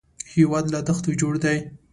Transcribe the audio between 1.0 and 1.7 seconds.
جوړ دی